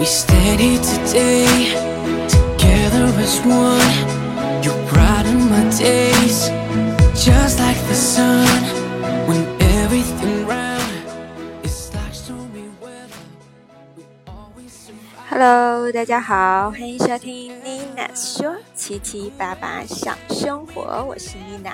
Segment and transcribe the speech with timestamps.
[0.00, 1.74] We stand here today,
[2.26, 3.84] together as one.
[4.62, 6.48] You brighten my days,
[7.14, 8.48] just like the sun.
[9.28, 10.80] When everything round
[11.62, 13.12] is like stormy weather,
[13.94, 15.28] we always survive.
[15.28, 21.72] Hello，大家好，欢迎收听 Nina 说七七八八想生活，我是 Nina。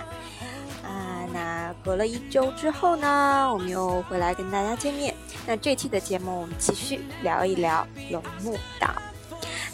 [0.83, 5.15] 啊，那隔了一周之后呢，我们又回来跟大家见面。
[5.47, 8.91] 那这期的节目，我们继续聊一聊龙目岛。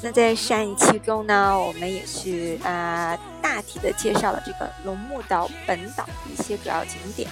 [0.02, 7.28] 那在上一期中呢，我们也是啊、大体的介绍了这个龙目岛本岛一些主要景点。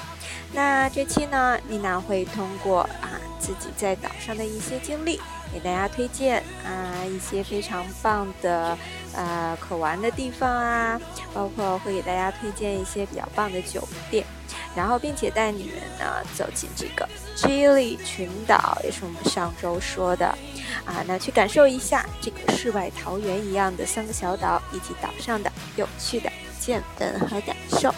[0.52, 5.20] 那这期呢，丽娜会通过啊自己在岛上的一些经历，
[5.52, 8.78] 给大家推荐啊一些非常棒的
[9.14, 10.98] 呃可玩的地方啊，
[11.34, 14.24] 包括会给大家推荐一些比较棒的酒店，
[14.76, 20.26] 然后并且带你们呢走进这个 Gili 群岛，也是我们上周说的
[20.84, 27.94] 啊，那去感受一下这个世外桃源一样的三个小岛以及岛上的有趣的见闻和感受。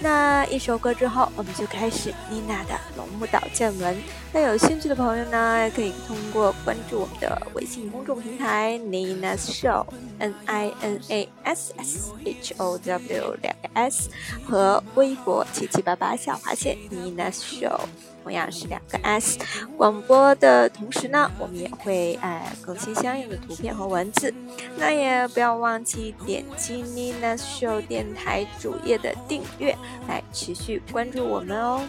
[0.00, 3.96] 那一首歌之后，我们就开始妮娜的龙目岛见闻。
[4.32, 14.10] 那有兴趣的朋友呢，也可以通过关注我们的微信公众平台 Nina Show，N I N A S S H O W） 两个 S
[14.44, 17.80] 和微博七七八八小划线 Nina Show。
[18.24, 19.38] 同样是两个 S，
[19.76, 24.32] 广播的同时呢，我们也会哎更新相应的图片和文字。
[24.78, 29.76] 那也不要忘记点击 Nina Show 电台主页的订阅，
[30.08, 31.82] 来持续关注我们哦。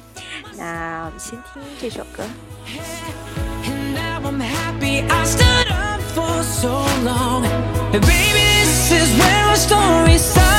[0.58, 2.26] 那我们先听这首歌。
[3.64, 7.46] And now I'm happy I stood up for so long.
[7.94, 10.55] And baby, this is where our story starts.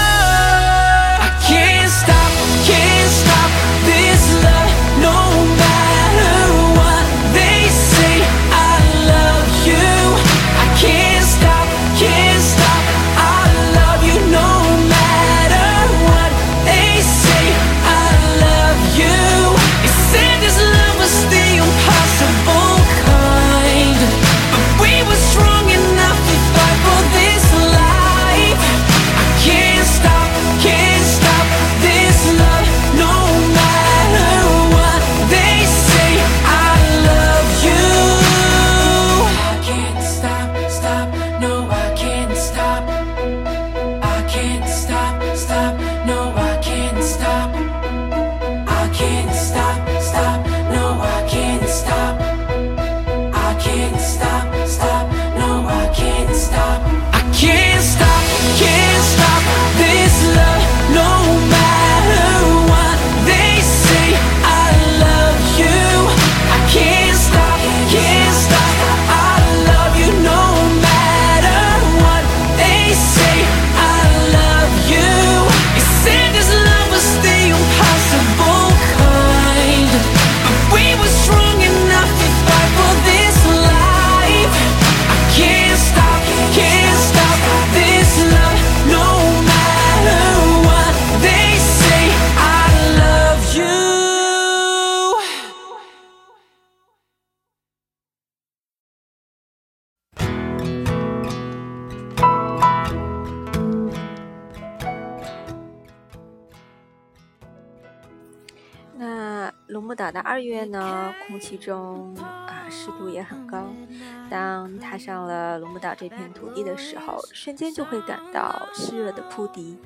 [109.76, 113.66] 那龙目岛的二月呢，空气中啊湿度也很高。
[114.30, 119.76] 当踏上了龙目岛这片土地的时候，瞬间就会感到湿热的扑鼻。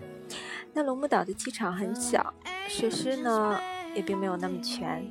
[0.72, 2.32] 那龙目岛的机场很小，
[2.68, 3.60] 设施呢
[3.92, 5.04] 也并没有那么全，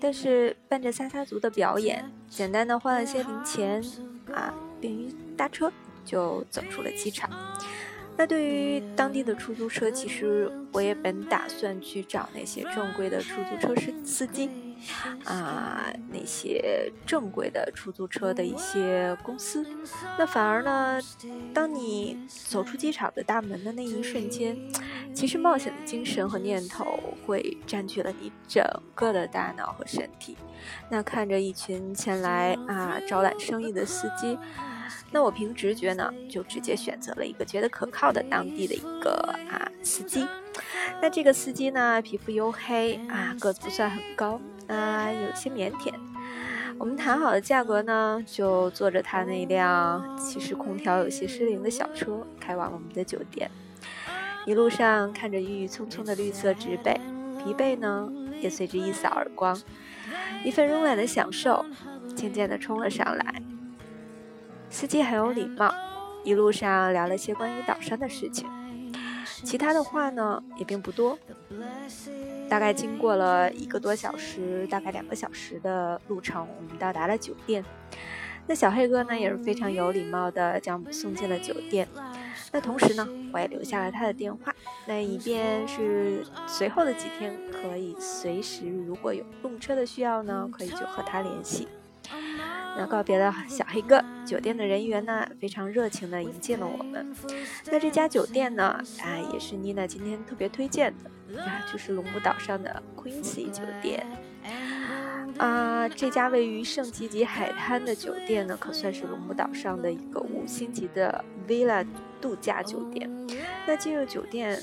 [0.00, 3.80] 但是伴着撒撒族的表演，简单的换了些零钱
[4.34, 5.72] 啊，便于搭车
[6.04, 7.30] 就走出了机场。
[8.18, 14.50] 那对于当地的出租车，其实我也本打算去找那些正规的出租车司司机，
[15.24, 19.66] 啊，那些正规的出租车的一些公司。
[20.18, 21.00] 那反而呢，
[21.52, 24.56] 当你走出机场的大门的那一瞬间，
[25.14, 28.64] 其实冒险的精神和念头会占据了你整
[28.94, 30.36] 个的大脑和身体。
[30.90, 34.38] 那看着一群前来啊招揽生意的司机。
[35.10, 40.26] 那我凭直觉呢，就直接选择了一个觉得可靠的当地的一个啊司机。
[41.00, 45.92] 那这个司机呢，皮肤黝黑啊，个子不算很高啊，有些腼腆。
[46.78, 53.50] 我们谈好的价格呢，就坐着他那辆其实空调有些失灵的小车，开往了我们的酒店。
[54.46, 57.00] 一路上看着郁郁葱葱的绿色植被，
[57.42, 58.08] 疲惫呢
[58.40, 59.60] 也随之一扫而光，
[60.44, 61.64] 一份慵懒的享受
[62.14, 63.42] 渐渐地冲了上来。
[64.70, 65.74] 司机很有礼貌，
[66.24, 68.48] 一路上聊了些关于岛上的事情，
[69.44, 71.18] 其他的话呢也并不多。
[72.48, 77.64] 大概经过了一个多小时，大概两个小时的路程，我们到达了酒店。
[78.46, 81.86] 那小黑哥呢也是非常有礼貌的将我们送进了酒店。
[82.50, 84.54] 那同时呢，我也留下了他的电话，
[84.86, 91.68] 那以便是随后的几天可以随时如果有动车的需要呢，可以就和他联系。
[92.78, 97.12] 那告别了小黑哥，酒店的人员呢非常热情的迎接了我们。
[97.66, 104.06] 那这家酒店呢，啊也是妮娜今天特别推荐的，啊就是龙骨岛上的 Quincy 酒店。
[105.36, 111.86] 啊，这家位于圣吉吉海滩的酒店呢，可算是龙母岛上的一个五星级的 villa
[112.20, 113.08] 度假酒店。
[113.66, 114.60] 那进入酒店，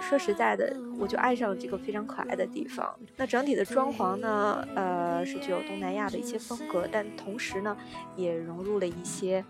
[0.00, 2.92] 说实在的，我就爱上了这个非常可爱的地方。
[3.16, 7.76] 那整体的装潢呢，呃，是具有东南亚的一些风格，但同时呢，
[8.16, 9.44] 也融入了一些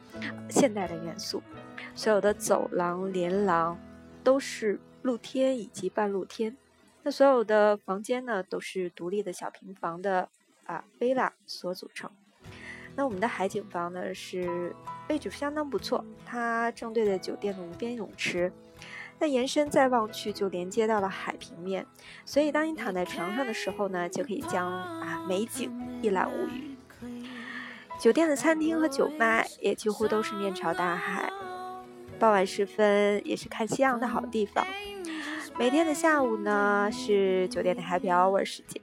[0.50, 1.42] 现代的元素。
[1.94, 3.78] 所有的走廊、连廊
[4.22, 6.54] 都是露天以及半露天。
[7.04, 10.30] 那所有的房间呢，都是独立的小平房的
[10.64, 12.10] 啊，villa 所组成。
[12.96, 14.74] 那我们的海景房呢，是
[15.10, 18.50] 位置相当不错，它正对着酒店的无边泳池。
[19.18, 21.86] 那延伸再望去，就连接到了海平面。
[22.24, 26.74] 所以当你躺在床上的时候呢，就可以将啊美景一览无余。
[28.00, 31.30] 酒店的餐厅和酒吧也几乎都是面朝大海，
[32.18, 34.66] 傍晚时分也是看夕阳的好地方。
[35.56, 38.82] 每天的下午呢，是酒店的 Happy Hour 时间，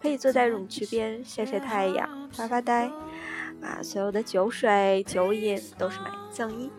[0.00, 2.88] 可以坐在泳池边晒晒太阳、发发呆。
[3.60, 6.70] 啊，所有的酒水、酒饮都是买一赠一，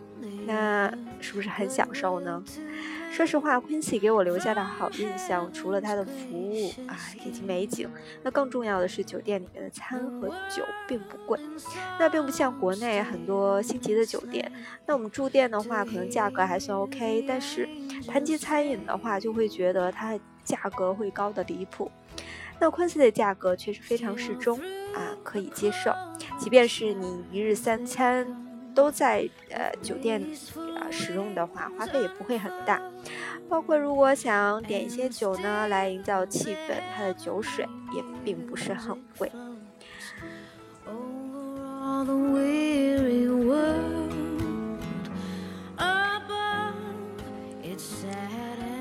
[0.46, 2.42] 那是不是很享受呢？
[3.14, 7.88] 说实话，Quincy 给我留下的好印象，除了它的服务啊以及美景，
[8.24, 11.38] 那更重要的是酒店里面的餐和酒并不贵。
[11.96, 14.50] 那并不像国内很多星级的酒店，
[14.84, 17.68] 那我们住店的话，可能价格还算 OK，但是
[18.08, 21.88] 谈及餐饮的话，就会觉得它价格会高的离谱。
[22.58, 24.58] 那昆西的价格确实非常适中
[24.92, 25.94] 啊，可以接受。
[26.36, 28.43] 即便是你一日三餐
[28.74, 30.20] 都在呃酒店
[30.76, 32.80] 啊使用的话，花费也不会很大。
[33.48, 39.30] 包括如果想点一些酒呢，来营造气氛，它的酒水也并不是很贵。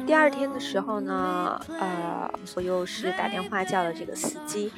[0.06, 4.72] 第二天的时候呢，呃，我又是打电话叫了这个司机，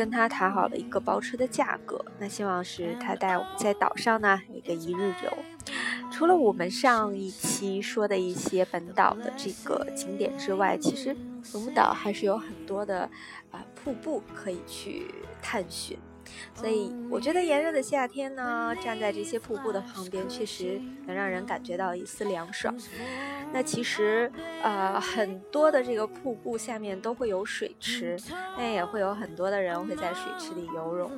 [0.00, 2.02] 跟他谈好了一个包车的价格。
[2.18, 5.38] 那希望是他带我们在岛上呢一个一日游。
[6.10, 11.14] 除了我们上一期说的一些本岛的这个景点之外，其实
[11.52, 13.10] 龙岛还是有很多的
[13.50, 15.06] 啊瀑布可以去
[15.42, 15.98] 探寻。
[16.54, 22.74] 所以我觉得炎热的夏天呢，站在这些瀑布的旁边，确实能让人感觉到一丝凉爽。
[23.52, 24.30] 那其实，
[24.62, 28.16] 呃，很多的这个瀑布下面都会有水池，
[28.56, 31.10] 那也会有很多的人会在水池里游泳。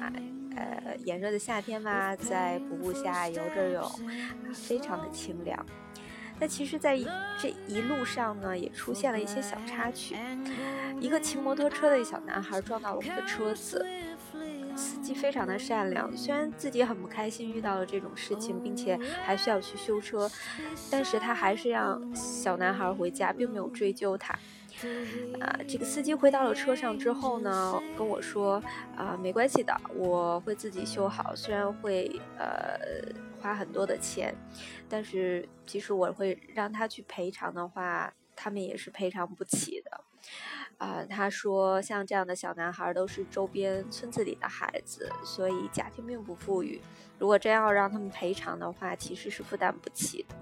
[0.00, 0.10] 啊，
[0.56, 3.90] 呃，炎热的夏天嘛，在瀑布下游着泳，
[4.54, 5.66] 非常的清凉。
[6.38, 6.98] 那其实，在
[7.38, 10.16] 这一路上呢，也出现了一些小插曲。
[10.98, 13.84] 一个骑摩托车的小男孩撞到了我们的车子。
[14.80, 20.28] 司机非常的善良，虽然自己很不开心遇到了这种事情，并且还需要去修车，
[20.90, 24.32] 但是他还是让小男孩回家，并没有追究他。
[25.40, 28.62] 啊，这个司机回到了车上之后呢，跟我说，
[28.96, 32.80] 啊，没关系的，我会自己修好，虽然会呃
[33.38, 34.34] 花很多的钱，
[34.88, 40.00] 但是即使我会让他去赔偿的话，他们也是赔偿不起的。
[40.80, 46.80] 啊，他说像这样的小男孩都是周边村子里的孩子，所以家庭并不富裕。
[47.18, 50.34] 如果真要让他们赔偿的话，其实是负担不起的。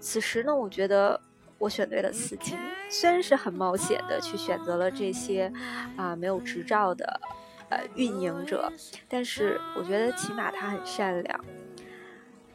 [0.00, 1.20] 此时呢，我觉得
[1.58, 2.56] 我选对了司机，
[2.88, 5.52] 虽然是很冒险的去选择了这些
[5.98, 7.20] 啊没有执照的
[7.68, 8.72] 呃运营者，
[9.06, 11.44] 但是我觉得起码他很善良。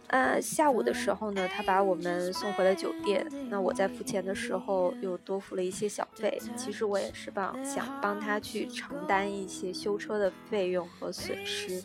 [0.07, 3.27] 呃，下午的时候呢，他把我们送回了酒店。
[3.49, 6.39] 那我在付钱的时候又多付了一些小费。
[6.55, 11.83] 其实我也是帮想帮他去承担一些修车的费用和损失，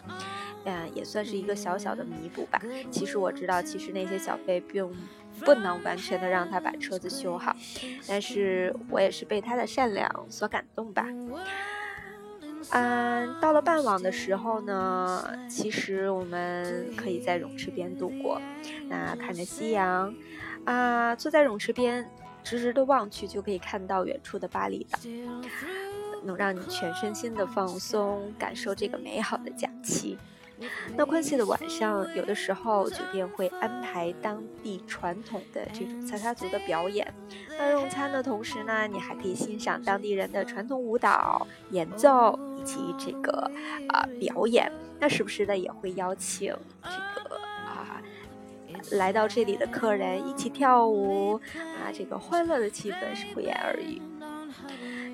[0.65, 2.63] 嗯，也算是一个小小的弥补吧。
[2.91, 4.89] 其实我知道，其实那些小费并
[5.41, 7.57] 不能完全的让他把车子修好，
[8.07, 11.07] 但是我也是被他的善良所感动吧。
[12.73, 18.41] 嗯，到了傍晚的时候呢，其实我们可以在泳池边度过，
[18.89, 20.15] 那看着夕阳，
[20.65, 22.11] 啊，坐在泳池边，
[22.43, 24.99] 直直的望去就可以看到远处的巴厘岛，
[26.25, 30.17] 能让你全身心的放松，感受这个美好的假期。
[30.97, 37.13] 那昆西的晚上，有的时候酒店会安排当地传统的这种萨萨族的表演。
[37.59, 43.51] 那用餐的同时呢，你还可以欣赏当地人的传统舞蹈、演奏以及这个
[43.89, 44.71] 啊表演。
[45.01, 46.91] 那时不时的也会邀请这
[47.29, 48.01] 个啊
[48.93, 54.01] 来到这里的客人一起跳舞啊，这个欢乐的气氛是不言而喻。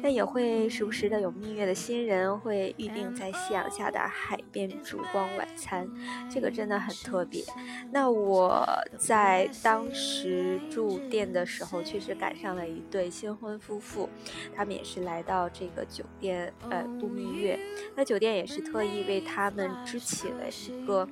[0.02, 5.88] 那也会时不时的有蜜月的新人会预定在夕阳下的海边烛光晚餐，
[6.31, 7.43] 这个真的很特别。
[7.90, 14.09] 那我在当时住店的时候，确实赶上了一对新婚夫妇，
[14.55, 17.59] 他们也是来到这个酒店呃度蜜月，
[17.95, 21.09] 那酒店也是特意为他们支起了一个。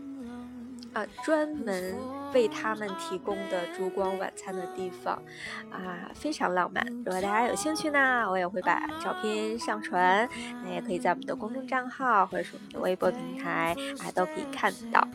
[0.92, 1.94] 啊，专门
[2.34, 5.20] 为他们提供的烛光晚餐的地方，
[5.70, 6.84] 啊，非常浪漫。
[7.04, 10.28] 如果大家有兴趣呢，我也会把照片上传，
[10.62, 15.06] 那也可以在我们的公众账号或者是我们的微博平台啊，都可以看到。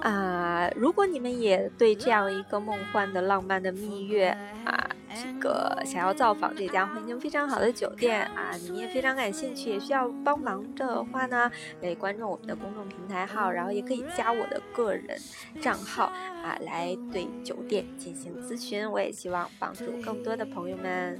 [0.00, 4.28] 啊，如果你们也对这样一个梦幻的浪漫的蜜月
[4.64, 15.18] 啊，这个想要造访这家环境非常好的酒店啊，你们也非常感兴趣，也需要帮忙的话呢，可以关注我们的公众平台号，然后也可以加我的个人
[15.60, 18.90] 账号啊，来对酒店进行咨询。
[18.90, 21.18] 我也希望帮助更多的朋友们。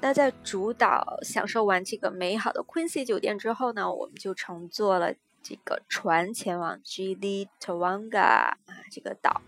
[0.00, 5.14] 那在主岛享受完这个美好的 Quincy 酒店之后呢，我们就乘坐了。
[5.48, 8.56] 这个船前往 Gili Tawanga 啊，
[8.90, 9.40] 这个岛。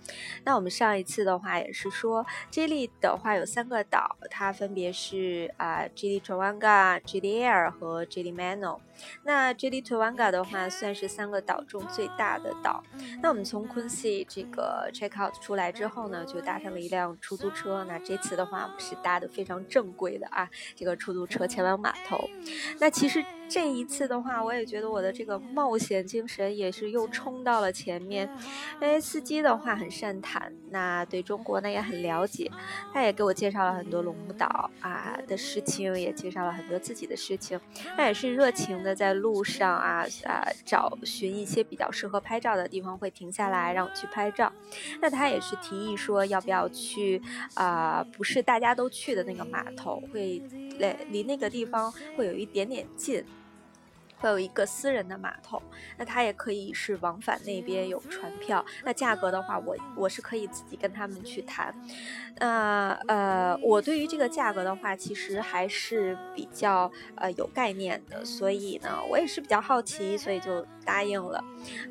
[0.44, 8.78] 那我们上一次的话也是说，Gili 的话有三个岛，它分别是啊 Gili Tawanga、Gili Air 和 Gili Mano。
[9.24, 12.84] 那 Gili Tawanga 的话算是三个岛中最大的岛。
[13.20, 17.84] 那我们从 Quincy 这个 check out 出来之后呢，就搭上了一辆出租车。
[17.88, 22.30] 那这次的话，我们是搭的非常正规的啊，这个出租车前往码头。
[22.78, 23.24] 那其实。
[23.48, 28.28] 这一次的话，我也觉得我的这个冒险精神也是又冲到了前面。
[28.80, 32.50] 因为司机的话很善谈，那对中国呢也很了解，
[32.92, 37.58] 他也给我介绍了很多龙目岛啊的事情，也介绍了很多自己的事情。
[37.96, 44.52] 他也是热情的在路上啊啊找寻一些比较适合拍照的地方，会停下来让我去拍照。
[45.00, 47.20] 那他也是提议说要不要去
[47.54, 50.42] 啊，不是大家都去的那个码头，会
[50.78, 53.24] 离离那个地方会有一点点近。
[54.18, 55.62] 会有一个私人的码头，
[55.96, 58.64] 那它也可以是往返那边有船票。
[58.84, 61.74] 那价格的话，我我是可以自己跟他们去谈。
[62.40, 71.42] 那呃，我对于这个价格的话，其实还是比较呃有概念的，所以呢，我也是比较好奇，所以就答应了。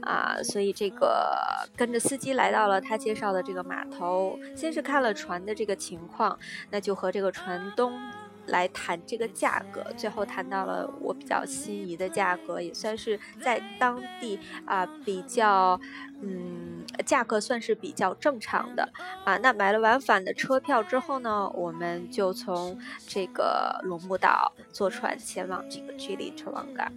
[0.01, 1.38] 啊，所以这个
[1.75, 6.38] 跟着司机来到了他介绍的这个码头，先是看了船的这个情况，
[6.69, 7.98] 那就和这个船东。
[8.47, 15.79] 来谈这个价格，最后谈到了我比较心仪的价格，也算是在当地啊比较，
[16.21, 18.89] 嗯，价格算是比较正常的
[19.23, 19.37] 啊。
[19.37, 26.91] 那买了往返的车票之后呢，我们就从这个龙目岛坐船前往这个 Gili t a w a n g a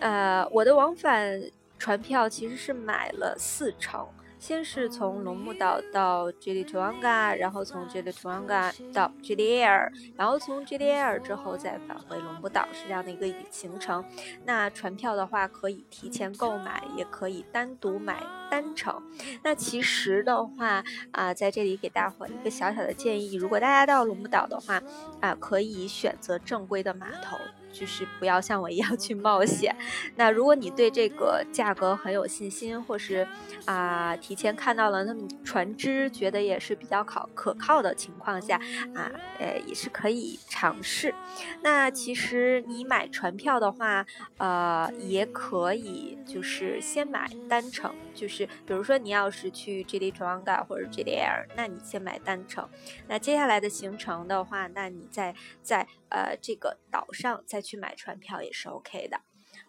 [0.00, 1.42] 呃，我的往返
[1.78, 4.06] 船票其实是买了四程。
[4.42, 8.44] 先是从龙目岛到 Gili t a w a n g a 然后从 Gili t a w a n
[8.48, 14.04] g a 到 Gili Air，然后从 Gili Air 之后再返回龙目岛，是这样的一个行程。
[14.44, 18.20] 那船票的话，可以提前购买，也可以单独买
[18.50, 19.00] 单程。
[19.44, 20.82] 那其实的话
[21.12, 24.82] 啊，在这里给大伙一个小小的建议，如果大家到龙目岛的话
[25.20, 27.38] 啊，可以选择正规的码头。
[27.72, 29.74] 就是不要像我一样去冒险。
[30.16, 33.26] 那如果你对这个价格很有信心，或是
[33.64, 38.60] 啊提前看到了那么船只，觉得也是比较可可靠的情况下
[38.94, 39.10] 啊，
[39.40, 41.14] 呃也是可以尝试。
[41.62, 44.04] 那其实你买船票的话，
[44.36, 51.14] 呃也可以就是先买单程，就是比如说你要是去 j i l i t r a n g a 或者 j i l i
[51.16, 52.68] Air，那你先买单程。
[53.08, 57.61] 那接下来的行程的话，那你在在呃这个岛上再。
[57.62, 59.16] 去买船票也是 OK 的，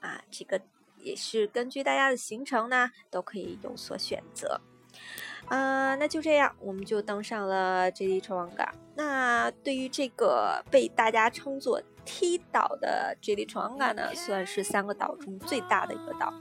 [0.02, 0.60] 啊，这个
[0.98, 4.60] 也是根据大家的行程呢，都可以有所选择。
[5.50, 8.74] 呃，那就这样，我们就登上了 JD 船王港。
[8.96, 16.34] 那对于这个被大家称作“梯岛”的 JD 船王港呢，算是三个岛中最大的一个岛。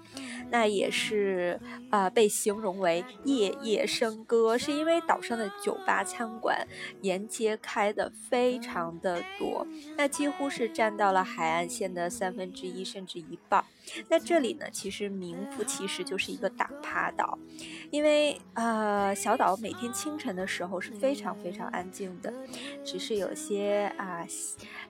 [0.51, 1.59] 那也是
[1.91, 6.67] 啊，被形容为夜夜笙歌，是因为岛上的酒吧、餐馆
[7.01, 9.67] 沿街开的非常的多，
[9.97, 13.65] 那几乎是占到了海岸线的三分之一甚至一半。
[14.09, 17.39] 那这里呢，其实名副其实就是一个打趴岛，
[17.91, 22.33] 因为呃，小岛每天清晨的时候是非常非常安静的，
[22.85, 24.25] 只是有些啊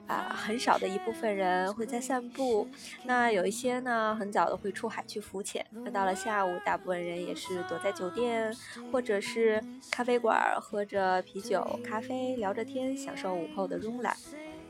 [0.07, 2.65] 啊很少的一部分人会在散步，
[3.03, 8.55] 那有一些呢很早的会出海去浮潜，那到了下午，大部分人也是躲在酒店
[8.89, 14.15] 或者是咖啡馆喝着啤酒、咖啡，聊着天，享受午后的慵懒。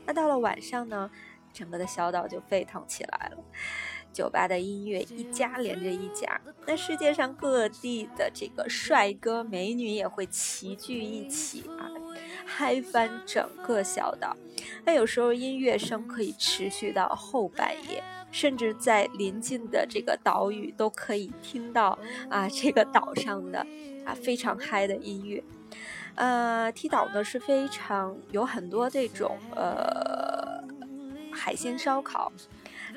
[0.04, 1.08] 那到了晚上呢，
[1.52, 3.38] 整个的小岛就沸腾起来了。
[4.12, 11.90] 酒吧的音乐一家连着一家，那世界上各地的这个帅哥美女也会齐聚一起啊，
[12.44, 14.36] 嗨翻整个小岛。
[14.84, 21.98] 那有时候音乐声可以持续到后半夜，甚至在临近的这个岛屿都可以听到
[22.28, 23.66] 啊，这个岛上的
[24.04, 25.42] 啊非常嗨的音乐。
[26.14, 30.62] 呃，踢岛呢是非常有很多这种呃
[31.32, 32.30] 海鲜烧烤。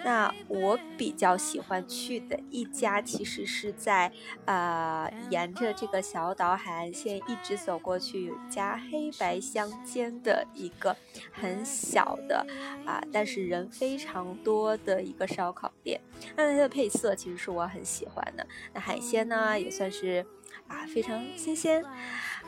[0.03, 4.11] 那我比较喜欢去的一家，其实是在
[4.45, 10.95] 呃沿着这个小岛海岸线一直走过去，有一家黑白相间的一个
[11.31, 12.45] 很小的
[12.85, 15.99] 啊，但是人非常多的一个烧烤店。
[16.35, 18.45] 那它的配色其实是我很喜欢的。
[18.73, 20.25] 那海鲜呢也算是
[20.67, 21.83] 啊非常新鲜。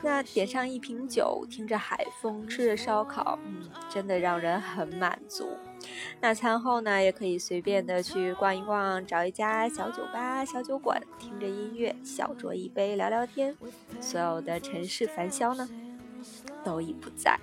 [0.01, 5.57] 那点上一瓶酒，听着海风，吃着烧烤，嗯，真的让人很满足。
[6.21, 13.55] 那餐后呢，也可以随便的去逛一逛，找一家小酒吧、小酒馆，听着音乐，小酌一杯，聊聊天。
[13.99, 15.69] 所有的尘世烦嚣呢，
[16.63, 17.39] 都已不在。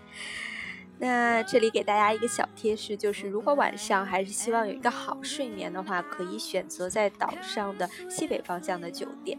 [0.98, 9.38] 那这里给大家一个小贴士，就是如果晚上还是希望有一个好睡眠的话，可以选择在岛上的西北方向的酒店，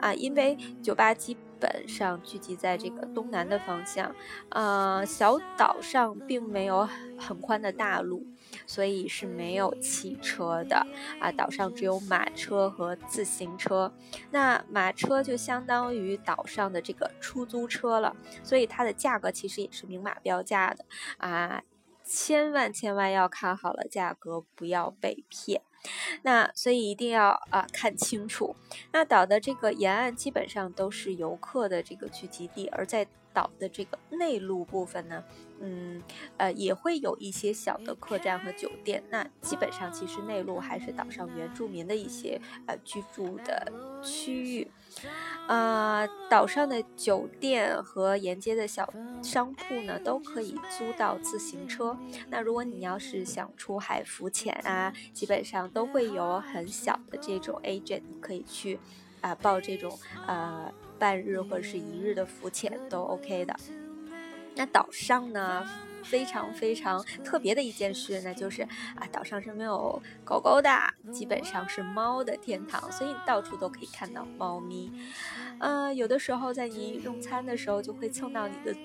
[0.00, 4.14] 啊，因为酒吧基本上聚集在这个东南的方向，
[4.50, 6.86] 呃，小岛上并没有
[7.16, 8.26] 很宽的大路。
[8.66, 10.86] 所以是没有汽车的
[11.20, 13.92] 啊，岛上只有马车和自行车。
[14.30, 20.84] 那马车就相当于岛上的这个出租车了，所以它的价格其实也是明码标价的
[21.18, 21.62] 啊，
[22.04, 25.62] 千万千万要看好了价格，不要被骗。
[26.22, 28.56] 那所以一定要啊看清楚。
[28.92, 33.06] 那岛的这个沿岸基本上都是游客的这个聚集地，而在
[33.38, 35.22] 岛的这个内陆部分呢。
[35.60, 36.00] 嗯，
[36.36, 39.02] 呃，也会有一些小的客栈和酒店。
[39.10, 43.72] 那基本上，其实内陆还是岛上原住民的一些呃居住的
[44.02, 44.70] 区域。
[45.48, 51.96] 呃，岛上的酒店和沿街的小商铺呢，都可以租到自行车。
[52.28, 58.78] 那如果你要是想出海浮潜啊，基本上都会有很小的这种 agent，可以去
[59.20, 59.98] 啊报这种
[60.28, 63.54] 呃半日或者是一日的浮潜都 OK 的。
[64.54, 65.64] 那岛上呢，
[66.02, 70.70] 非常非常特别的一件事，那就是啊，岛上是没有狗狗的，
[71.12, 74.90] 基本上是猫的天堂，所以你到处都可以看到猫咪。
[75.60, 78.76] 呃，有的时候在你用餐的时候，就会蹭到你的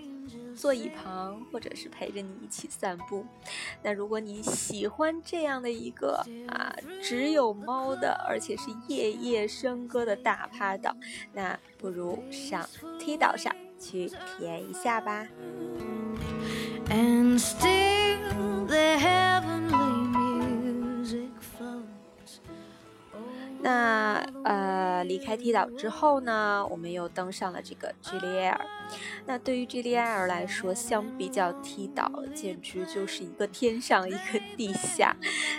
[0.55, 3.25] 座椅旁，或者是陪着你一起散步。
[3.81, 10.95] 那如果你喜欢这样的一个啊，只有猫的，而且是夜夜笙歌的大趴岛，
[11.33, 12.67] 那不如上
[12.99, 13.53] T 岛上。
[13.79, 15.27] 去体验一下吧
[16.87, 19.82] and still the heaven。
[23.63, 28.65] 那呃，离开 T 岛之后呢，我们又登上了这个 g l i r
[29.25, 35.15] 那对于 g l i r 来说，相比较 T 岛，简直就是一个天上一个地下。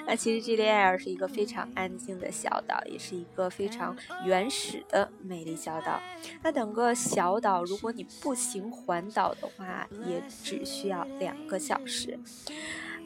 [0.07, 5.99] 那其实 g l i r 是一个非常安静的小岛，也是一个非常原始的美丽小岛。
[6.43, 12.19] 那整个小岛，如果你步行环岛的话，也只需要两个小时。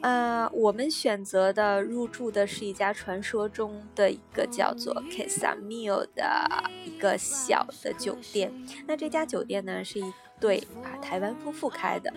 [0.01, 8.51] 呃，我们选择的入住的是一家传说中的一个叫做 Casamio 的一个小的酒店。
[8.87, 12.13] 那这家酒店呢，是一对啊台湾夫妇开的，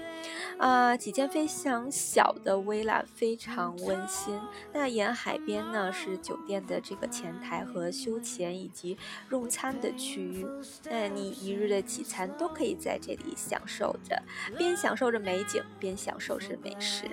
[0.58, 4.38] 啊几间非常小的 villa，非常温馨。
[4.72, 8.96] 那沿海边呢是酒店的这个前台和休闲以及
[9.30, 10.46] 用餐的区域。
[10.84, 14.22] 那你一日的几餐都可以在这里享受着，
[14.56, 17.04] 边享受着美景，边享受着美食。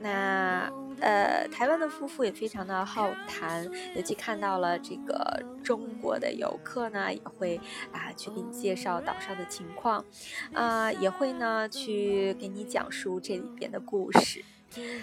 [0.00, 7.60] 那呃，台湾的夫妇也非常的好谈，尤其看到了这个中国的游客呢，也会
[7.92, 10.04] 啊去给你介绍岛上的情况，
[10.52, 14.44] 啊，也会呢去给你讲述这里边的故事。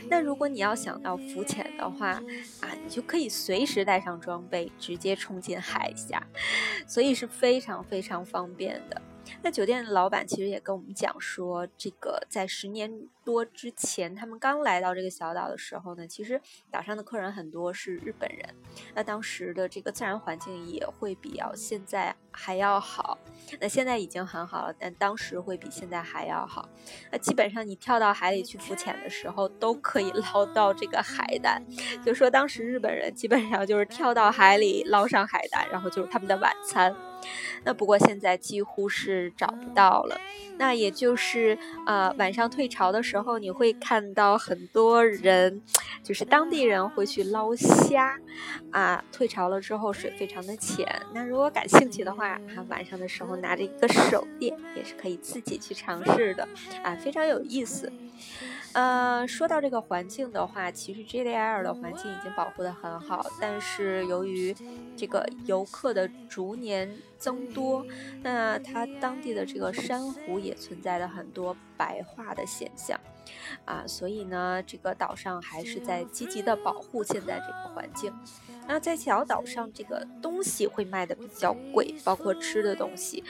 [0.10, 2.10] 那如果你要想要浮潜的话，
[2.60, 6.28] 啊，你就可以随时带上装备，直接冲进海下，
[6.86, 9.02] 所以是非常非常方便的。
[9.42, 16.40] 那酒店的老板其实也跟我们讲说，这个在十年多之前，他们刚来到这个小岛的时候呢，其实
[16.72, 18.56] 岛上的客人很多是日本人。
[18.94, 23.18] 那当时的这个自然环境也会比较现在还要好。
[23.60, 26.68] 那现在已经很好了，但当时会比现在还要好。
[27.12, 31.64] 那基本上你跳到海里去浮潜的时候，都可以捞到这个海胆。
[32.06, 36.96] 就说当时日本人基本上就是跳到海里捞上海胆，然后就是他们的晚餐。
[37.64, 40.20] 那不过现在几乎是找不到了。
[40.58, 45.62] 那也就是呃晚上退潮的时候，时候你会看到很多人，
[46.02, 48.20] 就是当地人会去捞虾
[48.72, 49.04] 啊。
[49.12, 56.48] 退潮了之后水非常的浅，那如果感兴趣的话，啊晚上的时候拿着一个手电也是可以自己去尝试的
[56.82, 57.92] 啊，非常有意思。
[58.74, 64.56] 呃，说到这个环境的话，其实 JDL 的环境已经保护得很好，但是由于
[64.98, 67.86] 这个游客的逐年增多，
[68.24, 73.00] 那它当地的这个珊瑚也存在了很多白化的现象，
[73.66, 78.12] 啊，所以呢，这个岛上还是在积极的保护现在这个环境。
[78.68, 83.24] 那在小岛上，这个东西会卖的比较贵，包括吃的东西，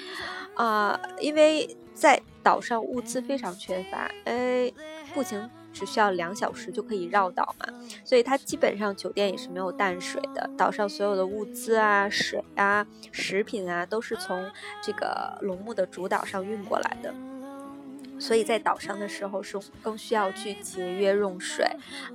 [0.56, 4.72] 啊，因为在岛上物资非常缺乏，哎。
[5.14, 7.68] 步行只需要两小时就可以绕岛嘛，
[8.04, 10.50] 所以它基本上酒店也是没有淡水的。
[10.58, 14.50] 岛上所有的物资啊、水啊、食品啊，都是从
[14.82, 17.14] 这个龙目的主岛上运过来的。
[18.20, 21.66] 所以在岛上的时候是更需要去节约用水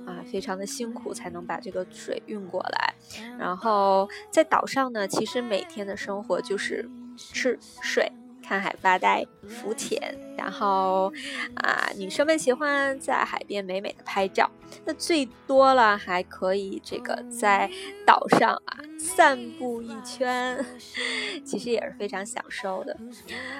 [0.07, 2.93] 啊，非常的辛苦才能把这个水运过来。
[3.37, 8.11] 然后在岛上呢，其实每天的生活就是吃、睡。
[8.49, 11.13] 看海发呆、浮潜，然后
[11.57, 14.49] 啊，女生们喜欢在海边美美的拍照。
[14.85, 17.69] 那最多了还可以这个在
[18.07, 20.65] 岛上啊散步一圈，
[21.45, 22.97] 其实也是非常享受的。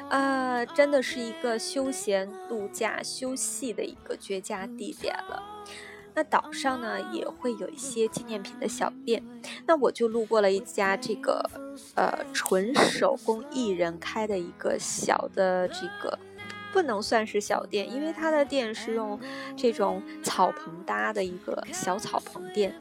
[0.09, 5.43] 呃，真的是一个休闲度假、休息的一个绝佳地点了。
[6.19, 9.23] 那岛上呢也会有一些纪念品的小店，
[9.65, 11.49] 那我就路过了一家这个
[11.95, 16.19] 呃纯手工艺人开的一个小的这个，
[16.73, 19.17] 不能算是小店，因为它的店是用
[19.55, 22.75] 这种草棚搭的一个小草棚店，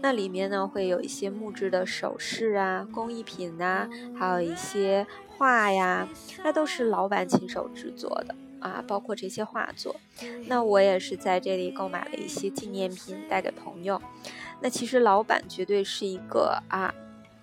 [0.00, 6.08] 那里面呢会有一些木质的首饰啊、工艺品呐，还有一些画呀，
[6.44, 8.36] 那都是老板亲手制作的。
[8.64, 9.94] 啊，包括这些画作，
[10.46, 14.00] 那我也是在这里购买了一些纪念品带给朋友。
[14.62, 16.94] 那其实老板绝对是一个啊，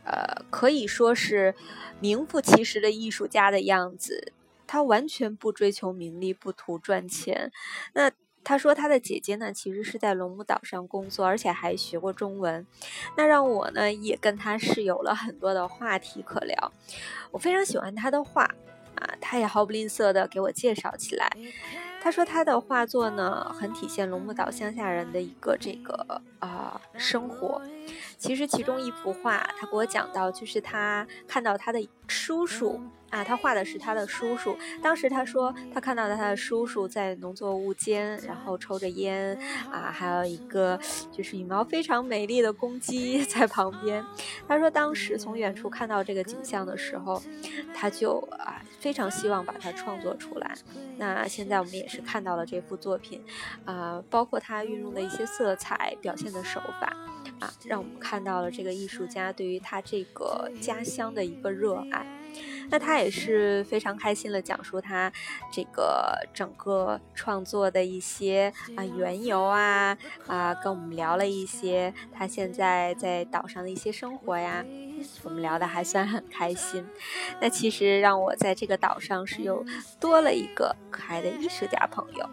[0.04, 1.54] 呃，可以说是
[2.00, 4.34] 名副其实的艺术家的样子。
[4.66, 7.52] 他完全不追求名利，不图赚钱。
[7.94, 8.10] 那
[8.44, 12.66] 他说他的姐姐呢，其实是在龙母岛上工作，而且还学过中文。
[13.16, 16.74] 那让我呢也跟他是有了很多的话题可聊。
[17.30, 18.50] 我非常喜欢他的画。
[19.20, 21.30] 他也毫不吝啬的给我介绍起来。
[22.02, 27.62] 他说他的画作呢，很体现龙目岛乡下人的一个这个啊生活。
[28.22, 32.80] 其实其中一幅画，他给我讲到，就是他看到他的叔叔。
[33.10, 34.58] 啊，他画的是他的叔叔。
[34.82, 39.38] 当时他说，他看到了他的叔叔在农作物间，然后抽着烟，
[39.70, 40.80] 啊，还有一个
[41.12, 44.02] 就是羽毛非常美丽的公鸡 在旁边。
[44.48, 47.22] 他说，当时从远处看到这个景象的时候，
[47.76, 50.56] 他就啊非常希望把它创作出来。
[50.96, 53.22] 那现在我们也是看到了这幅作品，
[53.66, 56.96] 啊，包括他运用的一些色彩表现的手法，
[57.42, 62.06] 啊，让我们看到了这个艺术家对于他这个家乡的一个热爱。
[62.70, 65.12] 那他也是非常开心的讲述他
[65.52, 74.64] 这个整个创作的一些啊缘由啊啊，跟我们聊了一些他现在在岛上的一些生活呀，
[75.24, 76.86] 我们聊的还算很开心。
[77.42, 79.66] 那其实让我在这个岛上是又
[80.00, 82.30] 多了一个可爱的艺术家朋友。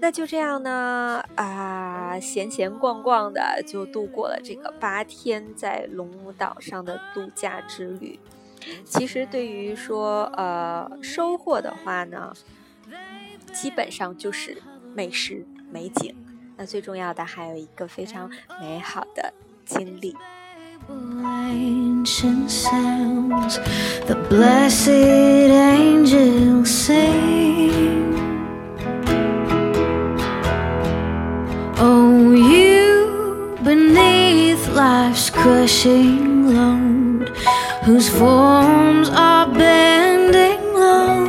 [0.00, 8.18] 那就这样呢啊，闲闲逛逛的就度过了这个八天在龙母岛上的度假之旅。
[8.84, 12.32] 其实对于说呃收获的话呢，
[13.52, 14.62] 基本上就是
[14.94, 16.14] 美食美景，
[16.56, 19.32] 那最重要的还有一个非常美好的
[19.64, 20.16] 经历。
[37.90, 41.24] Whose forms are bending low,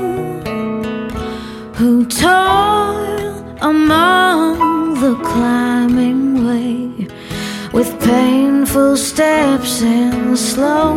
[1.73, 7.07] who toil among the climbing way
[7.73, 10.93] with painful steps and slow.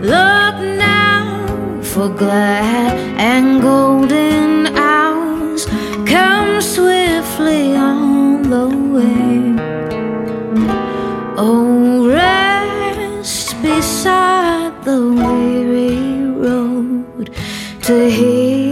[0.00, 5.66] Look now, for glad and golden hours
[6.06, 9.53] come swiftly on the way.
[17.84, 18.63] To hear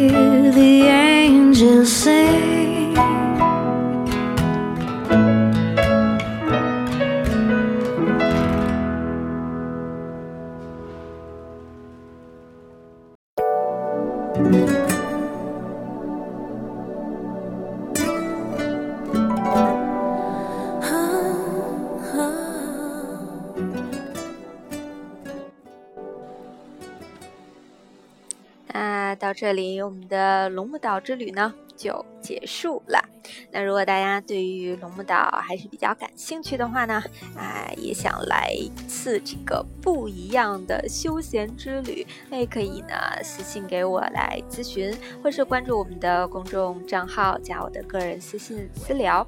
[29.33, 33.03] 这里，我们的龙目岛之旅呢就结束了。
[33.53, 37.03] 那如果大家对于龙目岛还是比较感兴趣的话呢，
[37.37, 44.93] 啊，也想来一次这个不一样的休闲之旅，那也可以呢私信给我来咨询，
[45.23, 49.25] 或是关注我们的公众账号，加我的个人私信私聊。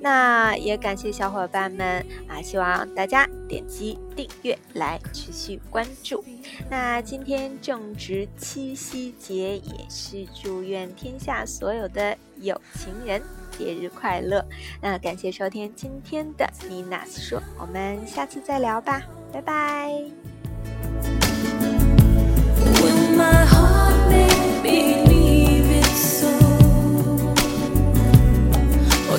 [0.00, 6.24] 那也感谢小伙伴们啊，希望大家点击订阅来持续关注。
[6.70, 13.22] 那今天正值七夕节，也是祝愿天下所有的有情人
[13.56, 14.44] 节日快乐。
[14.80, 19.90] 那感谢收听今天的妮娜说，我们下次再聊吧，拜拜。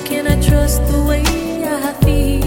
[0.05, 1.21] Can I trust the way
[1.65, 2.46] I feel?